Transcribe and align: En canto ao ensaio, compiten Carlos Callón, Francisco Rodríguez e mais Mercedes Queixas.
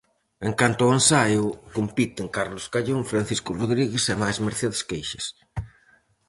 En 0.47 0.53
canto 0.59 0.81
ao 0.83 0.95
ensaio, 0.97 1.43
compiten 1.77 2.33
Carlos 2.37 2.65
Callón, 2.73 3.09
Francisco 3.11 3.51
Rodríguez 3.61 4.03
e 4.13 4.15
mais 4.21 4.37
Mercedes 4.47 4.81
Queixas. 4.89 5.25